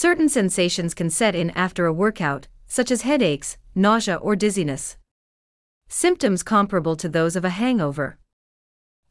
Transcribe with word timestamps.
Certain 0.00 0.28
sensations 0.28 0.94
can 0.94 1.10
set 1.10 1.34
in 1.34 1.50
after 1.56 1.84
a 1.84 1.92
workout, 1.92 2.46
such 2.68 2.92
as 2.92 3.02
headaches, 3.02 3.58
nausea, 3.74 4.14
or 4.14 4.36
dizziness. 4.36 4.96
Symptoms 5.88 6.44
comparable 6.44 6.94
to 6.94 7.08
those 7.08 7.34
of 7.34 7.44
a 7.44 7.50
hangover. 7.50 8.16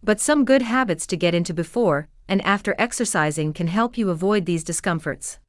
But 0.01 0.21
some 0.21 0.45
good 0.45 0.61
habits 0.61 1.05
to 1.07 1.17
get 1.17 1.35
into 1.35 1.53
before 1.53 2.07
and 2.29 2.41
after 2.45 2.73
exercising 2.77 3.51
can 3.51 3.67
help 3.67 3.97
you 3.97 4.09
avoid 4.09 4.45
these 4.45 4.63
discomforts. 4.63 5.39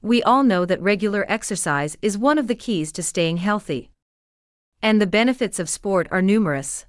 We 0.00 0.22
all 0.22 0.44
know 0.44 0.64
that 0.66 0.80
regular 0.80 1.26
exercise 1.28 1.96
is 2.00 2.16
one 2.16 2.38
of 2.38 2.46
the 2.46 2.54
keys 2.54 2.92
to 2.92 3.02
staying 3.02 3.38
healthy. 3.38 3.90
And 4.80 5.02
the 5.02 5.14
benefits 5.18 5.58
of 5.58 5.68
sport 5.68 6.06
are 6.12 6.22
numerous. 6.22 6.86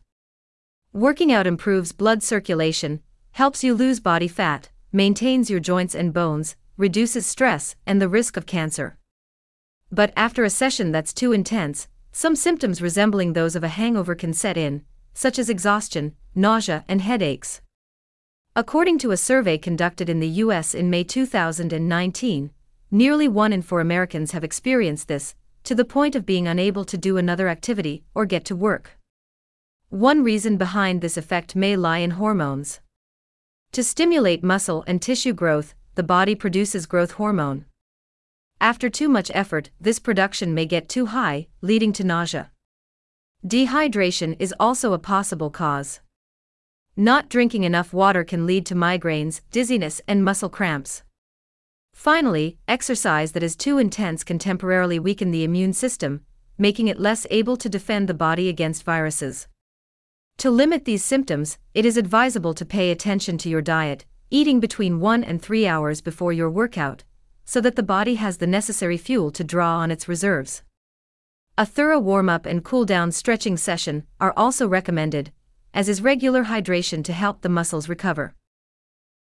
Working 0.94 1.32
out 1.32 1.48
improves 1.48 1.94
blood 1.94 2.22
circulation, 2.22 3.02
helps 3.32 3.64
you 3.64 3.74
lose 3.74 4.00
body 4.00 4.28
fat, 4.28 4.70
maintains 4.92 5.50
your 5.50 5.60
joints 5.60 5.96
and 5.96 6.14
bones, 6.14 6.56
reduces 6.78 7.26
stress 7.26 7.76
and 7.86 8.02
the 8.02 8.10
risk 8.10 8.38
of 8.38 8.46
cancer. 8.46 8.98
But 9.92 10.12
after 10.16 10.44
a 10.44 10.50
session 10.50 10.92
that's 10.92 11.14
too 11.14 11.32
intense, 11.32 11.88
some 12.12 12.36
symptoms 12.36 12.82
resembling 12.82 13.34
those 13.34 13.56
of 13.56 13.64
a 13.64 13.70
hangover 13.70 14.16
can 14.16 14.34
set 14.34 14.58
in, 14.58 14.84
such 15.14 15.38
as 15.38 15.50
exhaustion, 15.50 16.16
nausea, 16.34 16.84
and 16.88 17.02
headaches. 17.02 17.62
According 18.56 19.00
to 19.00 19.12
a 19.12 19.18
survey 19.18 19.58
conducted 19.58 20.10
in 20.10 20.20
the 20.20 20.44
US 20.44 20.74
in 20.74 20.90
May 20.90 21.04
2019, 21.04 22.52
nearly 22.90 23.28
one 23.28 23.52
in 23.52 23.62
four 23.62 23.82
Americans 23.82 24.32
have 24.32 24.44
experienced 24.44 25.08
this, 25.08 25.36
to 25.66 25.76
the 25.76 25.84
point 25.84 26.16
of 26.16 26.26
being 26.26 26.48
unable 26.48 26.86
to 26.86 26.98
do 26.98 27.18
another 27.18 27.50
activity 27.50 28.04
or 28.14 28.26
get 28.26 28.46
to 28.46 28.56
work. 28.56 28.98
One 29.90 30.24
reason 30.24 30.58
behind 30.58 31.02
this 31.02 31.18
effect 31.18 31.56
may 31.56 31.76
lie 31.76 31.98
in 31.98 32.12
hormones. 32.12 32.80
To 33.72 33.84
stimulate 33.84 34.44
muscle 34.44 34.84
and 34.88 35.02
tissue 35.02 35.34
growth, 35.34 35.74
the 35.96 36.04
body 36.04 36.36
produces 36.36 36.86
growth 36.86 37.12
hormone. 37.12 37.66
After 38.62 38.90
too 38.90 39.10
much 39.10 39.32
effort, 39.34 39.70
this 39.80 40.00
production 40.00 40.54
may 40.54 40.66
get 40.66 40.88
too 40.88 41.08
high, 41.08 41.48
leading 41.62 41.92
to 41.94 42.04
nausea. 42.04 42.52
Dehydration 43.46 44.36
is 44.40 44.54
also 44.60 44.94
a 44.94 45.00
possible 45.00 45.50
cause. 45.50 46.00
Not 46.96 47.30
drinking 47.30 47.64
enough 47.64 47.94
water 47.94 48.24
can 48.24 48.46
lead 48.46 48.66
to 48.68 48.76
migraines, 48.76 49.42
dizziness, 49.52 50.02
and 50.08 50.24
muscle 50.24 50.50
cramps. 50.50 51.04
Finally, 51.94 52.58
exercise 52.68 53.34
that 53.34 53.44
is 53.44 53.56
too 53.56 53.78
intense 53.78 54.24
can 54.24 54.40
temporarily 54.40 55.00
weaken 55.00 55.32
the 55.32 55.44
immune 55.44 55.74
system, 55.74 56.26
making 56.58 56.88
it 56.88 57.00
less 57.00 57.28
able 57.30 57.58
to 57.58 57.70
defend 57.70 58.08
the 58.08 58.14
body 58.14 58.50
against 58.50 58.84
viruses. 58.84 59.48
To 60.40 60.50
limit 60.50 60.86
these 60.86 61.04
symptoms, 61.04 61.58
it 61.74 61.86
is 61.86 61.98
advisable 61.98 62.54
to 62.54 62.66
pay 62.66 62.92
attention 62.92 63.38
to 63.40 63.50
your 63.50 63.62
diet, 63.62 64.06
eating 64.30 64.60
between 64.60 65.00
1 65.00 65.24
and 65.24 65.42
3 65.42 65.68
hours 65.68 66.02
before 66.02 66.34
your 66.34 66.50
workout, 66.50 67.04
so 67.46 67.62
that 67.62 67.76
the 67.76 67.84
body 67.84 68.16
has 68.16 68.38
the 68.38 68.48
necessary 68.48 68.98
fuel 68.98 69.32
to 69.32 69.44
draw 69.44 69.78
on 69.78 69.92
its 69.92 70.08
reserves. 70.08 70.64
A 71.58 71.66
thorough 71.66 72.00
warm 72.00 72.28
up 72.28 72.46
and 72.46 72.64
cool 72.64 72.86
down 72.86 73.12
stretching 73.12 73.56
session 73.56 74.04
are 74.20 74.34
also 74.36 74.68
recommended, 74.68 75.32
as 75.74 75.88
is 75.88 76.02
regular 76.02 76.46
hydration 76.46 77.04
to 77.04 77.14
help 77.14 77.42
the 77.42 77.50
muscles 77.50 77.88
recover. 77.88 78.34